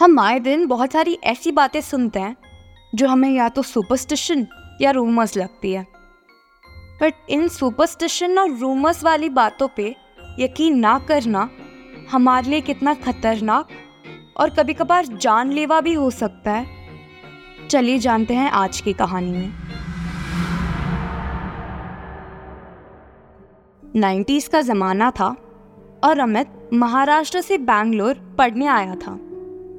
हम 0.00 0.18
आए 0.18 0.38
दिन 0.40 0.66
बहुत 0.66 0.92
सारी 0.92 1.18
ऐसी 1.24 1.50
बातें 1.52 1.80
सुनते 1.80 2.20
हैं, 2.20 2.36
जो 2.94 3.08
हमें 3.08 3.30
या 3.30 3.48
तो 3.48 3.62
सुपरस्टिशन 3.62 4.46
या 4.80 4.90
रूमर्स 4.90 5.36
लगती 5.36 5.72
है। 5.72 5.82
बट 7.02 7.14
इन 7.30 7.48
सुपरस्टिशन 7.48 8.38
और 8.38 8.56
रूमर्स 8.58 9.04
वाली 9.04 9.28
बातों 9.28 9.68
पे 9.68 9.96
यकीन 10.38 10.78
ना 10.78 10.98
करना 10.98 11.48
हमारे 12.10 12.50
लिए 12.50 12.60
कितना 12.60 12.94
खतरनाक 12.94 13.68
और 14.36 14.50
कभी 14.50 14.74
कभार 14.74 15.06
जानलेवा 15.06 15.80
भी 15.80 15.94
हो 15.94 16.10
सकता 16.10 16.50
है। 16.50 16.66
चलिए 17.68 17.98
जानते 17.98 18.34
हैं 18.34 18.50
आज 18.50 18.80
की 18.80 18.92
कहानी 18.92 19.30
में। 19.30 19.52
नाइन्टीज 23.96 24.48
का 24.48 24.60
ज़माना 24.62 25.10
था 25.10 25.36
और 26.04 26.18
अमित 26.18 26.70
महाराष्ट्र 26.72 27.40
से 27.40 27.58
बैंगलोर 27.58 28.34
पढ़ने 28.38 28.66
आया 28.66 28.94
था। 28.94 29.18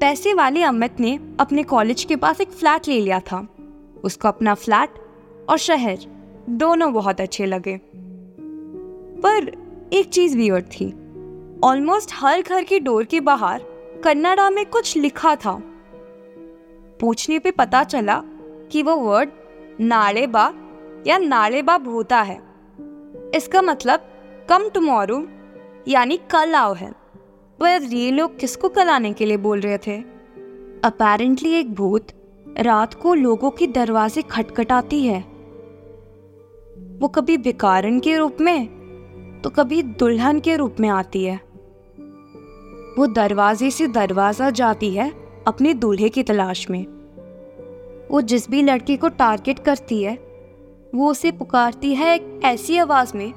पैसे 0.02 0.34
वाले 0.34 0.64
अमित 0.64 1.00
ने 1.00 1.20
अपने 1.40 1.64
कॉलेज 1.64 2.04
के 2.04 2.16
पास 2.16 2.42
एक 2.42 2.50
फ्लैट 2.50 2.88
ले 2.88 3.02
लिया 3.02 3.20
था। 3.20 3.48
उसको 4.04 4.28
अपना 4.28 4.54
फ्लैट 4.54 4.90
और 5.50 5.58
शहर 5.58 5.98
दोनों 6.50 6.94
बहुत 6.94 7.22
अच्छे 7.22 7.46
लगे। 7.46 7.82
पर 9.22 9.52
एक 9.94 10.10
चीज़ 10.10 10.38
वियर्ड 10.38 10.66
थी। 10.66 10.86
ऑलमोस्ट 11.64 12.12
हर 12.14 12.42
घर 12.42 12.64
के 12.64 12.80
डोर 12.80 13.04
के 13.04 13.20
बाहर 13.20 13.64
कन्नड़ा 14.04 14.50
में 14.50 14.66
कुछ 14.66 14.98
लिखा 14.98 15.36
था। 15.36 15.62
पूछने 17.00 17.40
पे 17.40 17.52
पता 17.52 17.84
चला 17.84 18.24
कि 18.72 18.84
वो 18.84 18.96
वर्ड 18.96 19.30
नाड़ेबा 19.80 20.54
या 21.08 21.18
नाड़ेबा 21.18 21.78
भूता 21.78 22.22
है। 22.22 22.42
इसका 23.36 23.62
मतलब 23.62 24.00
कम 24.50 24.70
टुमारो 24.70 25.28
यानी 25.88 26.18
कल 26.18 26.56
आओ 26.56 26.74
है। 26.74 27.01
पर 27.62 27.84
ये 27.84 28.12
लोग 28.12 28.40
किसको 28.40 28.70
कल 28.70 28.90
आने 28.90 29.14
के 29.14 29.26
लिए 29.26 29.38
बोल 29.38 29.60
रहे 29.60 29.78
थे? 29.78 29.98
अपेरेंटली 30.84 31.54
एक 31.54 31.74
भूत 31.74 32.08
रात 32.60 32.94
को 32.94 33.14
लोगों 33.14 33.52
के 33.52 33.68
दरवाजे 33.68 34.22
खटखटाती 34.22 35.06
है। 35.06 35.20
वो 37.02 37.08
कभी 37.08 37.38
विकारन 37.38 38.00
के 38.00 38.18
रूप 38.18 38.38
में 38.42 39.42
तो 39.44 39.50
कभी 39.50 39.84
दुल्हन 39.84 40.40
के 40.40 40.56
रूप 40.56 40.76
में 40.80 40.90
आती 40.90 41.24
है। 41.24 41.36
वो 42.98 43.08
दरवाजे 43.08 43.72
से 43.72 43.88
दरवाज़ा 43.88 44.50
जाती 44.50 44.94
है 44.96 45.12
अपने 45.48 45.74
दूल्हे 45.74 46.10
की 46.10 46.24
तलाश 46.24 46.70
में। 46.70 46.86
वो 48.12 48.22
जिस 48.22 48.50
भी 48.50 48.62
लड़की 48.64 48.98
को 48.98 49.08
टारगेट 49.08 49.60
करती 49.60 50.04
है, 50.04 50.18
वो 50.96 51.12
उसे 51.12 51.32
पुकारती 51.32 51.96
है 51.96 52.16
एक 52.16 52.40
ऐसी 52.44 52.78
आवाज़ 52.78 53.18
में, 53.18 53.34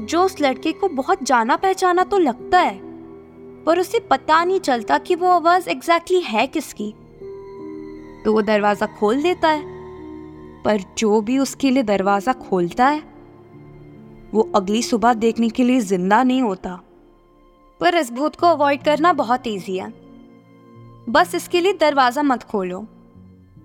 जो 0.00 0.24
उस 0.24 0.40
लड़के 0.40 0.72
को 0.72 0.88
बहुत 0.88 1.22
जाना 1.22 1.56
पहचाना 1.56 2.04
तो 2.04 2.18
लगता 2.18 2.58
है। 2.58 2.91
पर 3.66 3.78
उसे 3.78 3.98
पता 4.00 4.42
नहीं 4.44 4.60
चलता 4.60 4.98
कि 4.98 5.14
वो 5.14 5.28
आवाज़ 5.28 5.68
एग्जैक्टली 5.70 6.20
है 6.20 6.46
किसकी। 6.46 6.90
तो 8.24 8.32
वो 8.32 8.42
दरवाज़ा 8.42 8.86
खोल 8.98 9.22
देता 9.22 9.48
है, 9.48 9.62
पर 10.64 10.80
जो 10.98 11.20
भी 11.20 11.38
उसके 11.38 11.70
लिए 11.70 11.82
दरवाज़ा 11.82 12.32
खोलता 12.40 12.86
है, 12.86 13.02
वो 14.34 14.50
अगली 14.56 14.82
सुबह 14.82 15.14
देखने 15.14 15.48
के 15.48 15.64
लिए 15.64 15.80
ज़िंदा 15.82 16.22
नहीं 16.22 16.42
होता। 16.42 16.80
पर 17.80 17.94
इस 17.94 18.12
भूत 18.12 18.36
को 18.36 18.46
अवॉइड 18.46 18.82
करना 18.84 19.12
बहुत 19.12 19.46
ईजी 19.46 19.76
है। 19.76 19.92
बस 21.08 21.34
इसके 21.34 21.60
लिए 21.60 21.72
दरवाज़ा 21.72 22.22
मत 22.22 22.42
खोलो, 22.42 22.78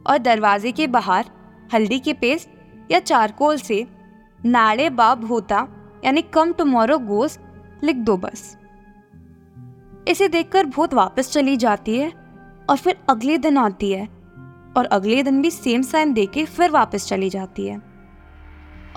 और 0.07 0.17
दरवाजे 0.17 0.71
के 0.71 0.87
बाहर 0.89 1.25
हल्दी 1.73 1.99
के 1.99 2.13
पेस्ट 2.15 2.91
या 2.91 2.99
चारकोल 2.99 3.57
से 3.57 3.85
नाड़े 4.39 4.89
बाब 4.91 5.25
होता 5.25 5.67
यानी 6.05 6.21
कम 6.23 6.51
टुमारो 6.53 6.97
गोस 6.99 7.37
लिख 7.83 7.95
दो 7.97 8.17
बस। 8.17 8.55
इसे 10.08 10.27
देखकर 10.27 10.66
भूत 10.66 10.94
वापस 10.94 11.31
चली 11.31 11.58
जाती 11.58 11.97
है 11.97 12.11
और 12.69 12.77
फिर 12.77 12.97
अगले 13.09 13.38
दिन 13.38 13.58
आती 13.58 13.91
है 13.91 14.08
और 14.77 14.86
अगले 14.86 15.23
दिन 15.23 15.42
भी 15.42 15.52
सेम 15.52 15.81
साइन 15.81 16.14
दे 16.14 16.26
के 16.26 16.45
फिर 16.45 16.71
वापस 16.71 17.08
चली 17.08 17.30
जाती 17.30 17.67
है। 17.67 17.77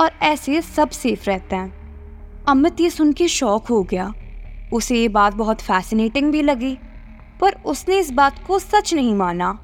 और 0.00 0.10
ऐसे 0.22 0.62
सब 0.62 0.90
सेफ़ 0.90 1.24
रहते 1.26 1.56
हैं। 1.56 2.44
अमित 2.48 2.80
ये 2.80 2.90
सुन 2.90 3.12
के 3.12 3.28
शौक 3.28 3.66
हो 3.66 3.82
गया। 3.82 4.12
उसे 4.72 4.96
ये 4.96 5.08
बात 5.08 5.34
बहुत 5.34 5.60
फैसिनेटिंग 5.60 6.32
भी 6.32 6.42
लगी, 6.42 6.78
पर 7.40 7.52
उसने 7.64 7.98
इस 7.98 8.10
बात 8.10 8.46
को 8.46 8.58
सच 8.58 8.94
नहीं 8.94 9.14
माना। 9.14 9.58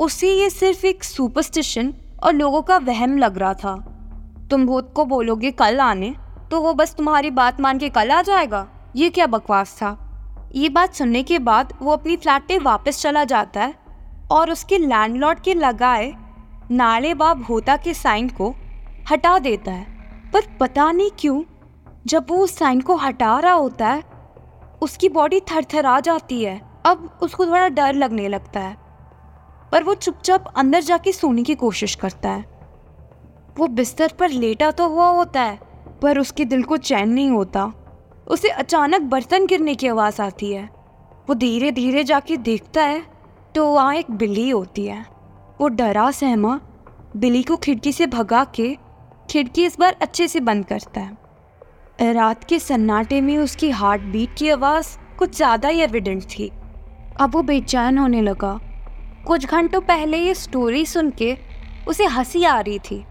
उसे 0.00 0.32
ये 0.32 0.50
सिर्फ़ 0.50 0.86
एक 0.86 1.04
सुपरस्टिशन 1.04 1.94
और 2.22 2.32
लोगों 2.32 2.62
का 2.62 2.76
वहम 2.76 3.18
लग 3.18 3.38
रहा 3.38 3.54
था। 3.54 3.74
तुम 4.50 4.66
भूत 4.66 4.92
को 4.96 5.04
बोलोगे 5.04 5.50
कल 5.50 5.80
आने 5.80 6.14
तो 6.50 6.60
वो 6.60 6.74
बस 6.74 6.94
तुम्हारी 6.94 7.30
बात 7.30 7.60
मान 7.60 7.78
के 7.78 7.88
कल 7.88 8.10
आ 8.10 8.22
जाएगा। 8.22 8.68
ये 8.96 9.10
क्या 9.10 9.26
बकवास 9.26 9.76
था? 9.76 10.01
ये 10.54 10.68
बात 10.68 10.94
सुनने 10.94 11.22
के 11.22 11.38
बाद 11.38 11.72
वो 11.82 11.92
अपनी 11.92 12.16
फ्लैट 12.16 12.42
पे 12.48 12.58
वापस 12.58 13.00
चला 13.02 13.22
जाता 13.24 13.60
है 13.60 13.74
और 14.30 14.50
उसके 14.50 14.78
लैंडलॉर्ड 14.78 15.40
के 15.40 15.54
लगाए 15.54 16.12
नाले 16.70 17.14
बाब 17.14 17.44
होता 17.44 17.76
के 17.76 17.94
साइन 17.94 18.28
को 18.30 18.54
हटा 19.10 19.38
देता 19.38 19.72
है। 19.72 20.30
पर 20.32 20.46
पता 20.60 20.90
नहीं 20.92 21.10
क्यों, 21.18 21.42
जब 22.06 22.26
वो 22.28 22.36
उस 22.36 22.56
साइन 22.58 22.80
को 22.80 22.96
हटा 22.96 23.38
रहा 23.38 23.52
होता 23.52 23.88
है, 23.88 24.02
उसकी 24.82 25.08
बॉडी 25.08 25.40
थरथरा 25.40 25.98
जाती 26.00 26.42
है। 26.44 26.60
अब 26.86 27.18
उसको 27.22 27.46
थोड़ा 27.46 27.68
डर 27.68 27.94
लगने 27.94 28.28
लगता 28.28 28.60
है, 28.60 28.76
पर 29.72 29.84
वो 29.84 29.94
चुपचाप 29.94 30.52
अंदर 30.56 30.80
जाके 30.80 31.12
सोने 31.12 31.42
की 31.42 31.54
कोशिश 31.54 31.94
करता 31.94 32.28
है। 32.28 32.44
वो 33.58 33.66
बिस्तर 33.68 34.12
पर 34.18 34.30
लेटा 34.30 34.70
तो 34.70 34.88
हुआ 34.88 35.08
होता 35.08 35.42
है, 35.42 35.58
पर 36.02 36.18
उसके 36.18 36.44
दिल 36.44 36.62
को 36.62 36.76
चैन 36.76 37.08
नहीं 37.08 37.30
होता। 37.30 37.72
उसे 38.26 38.48
अचानक 38.48 39.02
बर्तन 39.02 39.46
गिरने 39.46 39.74
की 39.74 39.88
आवाज़ 39.88 40.20
आती 40.22 40.52
है। 40.52 40.64
वो 41.28 41.34
धीरे 41.34 41.70
धीरे 41.72 42.04
जाके 42.04 42.36
देखता 42.38 42.82
है 42.82 43.02
तो 43.54 43.66
वहाँ 43.66 43.94
एक 43.94 44.10
बिल्ली 44.12 44.48
होती 44.50 44.86
है। 44.86 45.04
वो 45.60 45.68
डरा 45.70 46.10
सहमा 46.10 46.60
बिल्ली 47.16 47.42
को 47.42 47.56
खिड़की 47.56 47.92
से 47.92 48.06
भगा 48.08 48.44
के 48.54 48.74
खिड़की 49.30 49.64
इस 49.64 49.78
बार 49.78 49.96
अच्छे 50.02 50.28
से 50.28 50.40
बंद 50.40 50.64
करता 50.66 51.00
है। 51.00 52.12
रात 52.12 52.44
के 52.44 52.58
सन्नाटे 52.58 53.20
में 53.20 53.36
उसकी 53.38 53.70
हार्ट 53.70 54.02
बीट 54.02 54.34
की 54.38 54.48
आवाज़ 54.50 54.96
कुछ 55.18 55.36
ज़्यादा 55.36 55.68
ही 55.68 55.80
एविडेंट 55.80 56.22
थी। 56.28 56.50
अब 57.20 57.34
वो 57.34 57.42
बेचैन 57.42 57.98
होने 57.98 58.22
लगा। 58.22 58.58
कुछ 59.26 59.46
घंटों 59.46 59.80
पहले 59.80 60.18
ये 60.18 60.34
स्टोरी 60.34 60.84
सुन 60.86 61.10
के 61.18 61.36
उसे 61.88 62.04
हँसी 62.06 62.44
आ 62.44 62.58
रही 62.60 62.78
थी 62.80 63.04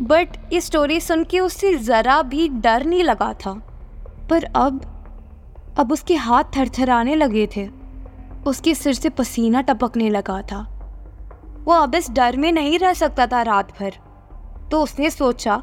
बट 0.00 0.36
ये 0.52 0.60
स्टोरी 0.60 1.00
सुन 1.00 1.24
के 1.24 1.40
उससे 1.40 1.74
ज़रा 1.76 2.20
भी 2.24 2.48
डर 2.50 2.84
नहीं 2.84 3.04
लगा 3.04 3.32
था। 3.36 3.52
पर 4.30 4.44
अब 4.44 4.92
अब 5.78 5.92
उसके 5.92 6.14
हाथ 6.14 6.44
थरथराने 6.56 7.14
लगे 7.14 7.48
थे। 7.56 7.68
उसके 8.46 8.74
सिर 8.74 8.94
से 8.94 9.08
पसीना 9.08 9.60
टपकने 9.60 10.10
लगा 10.10 10.42
था। 10.42 10.60
वो 11.64 11.72
अब 11.72 11.94
इस 11.94 12.10
डर 12.10 12.36
में 12.36 12.52
नहीं 12.52 12.78
रह 12.78 12.92
सकता 12.92 13.26
था 13.26 13.42
रात 13.42 13.72
भर। 13.80 13.92
तो 14.70 14.82
उसने 14.82 15.10
सोचा 15.10 15.62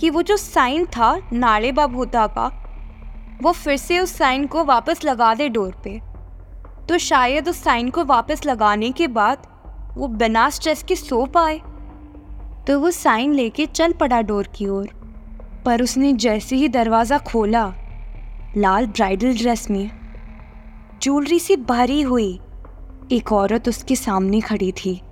कि 0.00 0.10
वो 0.10 0.22
जो 0.22 0.36
साइन 0.36 0.86
था 0.86 1.30
नाले 1.32 1.72
बाबूता 1.72 2.26
का, 2.26 2.46
वो 3.42 3.52
फिर 3.52 3.76
से 3.76 3.98
उस 3.98 4.16
साइन 4.16 4.46
को 4.46 4.64
वापस 4.64 5.04
लगा 5.04 5.34
दे 5.34 5.48
डोर 5.48 5.74
पे। 5.84 6.00
तो 6.88 6.98
शायद 6.98 7.48
उस 7.48 7.62
साइन 7.62 7.90
को 7.90 8.04
वापस 8.04 8.46
लगाने 8.46 8.90
के 8.90 9.06
बाद 9.06 9.46
वो 9.96 10.08
बिना 10.08 10.50
स्ट्रेस 10.50 10.82
के 10.82 10.96
सो 10.96 11.26
पाए। 11.26 11.58
तो 12.66 12.80
वो 12.80 12.90
साइन 12.90 13.32
लेके 13.32 13.66
चल 13.66 13.92
पड़ा 13.92 14.22
डोर 14.22 14.46
की 14.46 14.68
ओर। 14.68 14.99
पर 15.64 15.82
उसने 15.82 16.12
जैसे 16.12 16.56
ही 16.56 16.68
दरवाज़ा 16.68 17.18
खोला, 17.18 17.74
लाल 18.56 18.86
ब्राइडल 18.86 19.38
ड्रेस 19.38 19.70
में 19.70 19.90
ज्वेलरी 21.02 21.38
से 21.38 21.56
भरी 21.56 22.02
हुई। 22.02 22.40
एक 23.12 23.32
औरत 23.32 23.68
उसके 23.68 23.96
सामने 23.96 24.40
खड़ी 24.40 24.72
थी। 24.72 25.02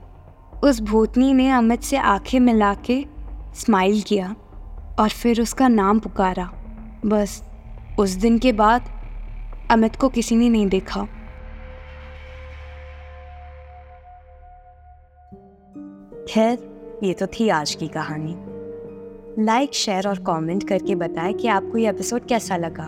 उस 0.65 0.81
भूतनी 0.81 1.35
ने 1.35 1.51
अमित 1.51 1.83
से 1.83 1.97
आँखें 1.97 2.41
मिला 2.41 2.75
के 2.75 3.07
स्माइल 3.55 4.03
किया 4.03 4.37
और 5.01 5.09
फिर 5.09 5.43
उसका 5.43 5.69
नाम 5.69 5.99
पुकारा। 5.99 6.51
बस, 7.07 7.43
उस 7.99 8.11
दिन 8.11 8.39
के 8.39 8.53
बाद 8.53 8.91
अमित 9.71 9.97
को 9.97 10.09
किसी 10.09 10.37
ने 10.37 10.49
नहीं 10.49 10.67
देखा। 10.67 11.05
खैर, 16.31 16.59
ये 17.03 17.13
तो 17.13 17.27
थी 17.27 17.49
आज 17.49 17.75
की 17.75 17.89
कहानी। 17.89 18.48
लाइक, 19.39 19.75
शेयर 19.75 20.09
और 20.09 20.19
कमेंट 20.19 20.69
करके 20.69 20.95
बताएँ 20.95 21.33
कि 21.33 21.49
आपको 21.49 21.79
ये 21.79 21.89
एपिसोड 21.89 22.25
कैसा 22.27 22.57
लगा। 22.57 22.85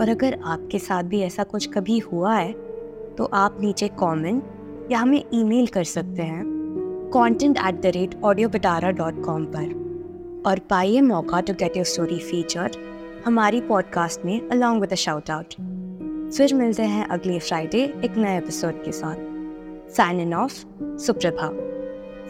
और 0.00 0.08
अगर 0.08 0.38
आपके 0.44 0.78
साथ 0.78 1.02
भी 1.02 1.20
ऐसा 1.20 1.42
कुछ 1.42 1.68
कभी 1.74 1.98
हुआ 1.98 2.34
है 2.34 2.52
तो 3.16 3.24
आप 3.34 3.58
नीचे 3.60 3.88
कमेंट 3.88 4.88
या 4.92 4.98
हमें 4.98 5.22
ईमेल 5.34 5.66
कर 5.66 5.84
सकते 5.84 6.22
हैं 6.22 6.44
content 7.12 7.58
at 7.58 7.80
the 7.80 7.86
rate 7.86 8.14
audio 8.24 8.48
Pitara 8.48 8.90
dot 8.90 9.22
com 9.24 9.44
पर। 9.44 10.42
और 10.46 10.58
पाइए 10.70 11.00
मौका 11.00 11.40
to 11.40 11.52
get 11.52 11.76
your 11.76 11.86
story 11.86 12.18
feature 12.18 12.70
हमारी 13.26 13.60
पॉडकास्ट 13.60 14.24
में 14.24 14.48
अलॉन्ग 14.48 14.80
विद 14.80 14.94
शाउट 14.94 15.30
आउट 15.30 15.54
फिर 16.32 16.54
मिलते 16.54 16.82
हैं 16.82 17.06
अगले 17.06 17.38
फ्राइडे 17.38 17.84
एक 18.04 18.16
नए 18.16 18.36
एपिसोड 18.38 18.84
के 18.84 18.92
साथ। 18.92 19.92
साइन 19.92 20.20
इन 20.20 20.34
ऑफ़ 20.34 20.64
सुप्रभा 20.98 21.50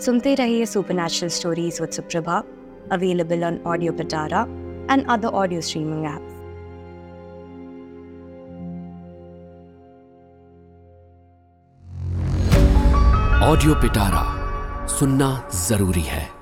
सुनते 0.00 0.34
रहिए 0.34 0.66
supernatural 0.94 1.30
stories 1.30 1.80
with 1.80 1.90
Suprabha 1.90 2.42
available 2.90 3.44
on 3.44 3.60
Audio 3.64 3.92
Patara 3.92 4.48
and 4.88 5.06
other 5.08 5.28
audio 5.34 5.60
streaming 5.60 6.04
apps. 6.04 6.34
Audio 13.50 13.74
Pitara, 13.74 14.24
सुनना 14.88 15.28
ज़रूरी 15.68 16.02
है 16.02 16.37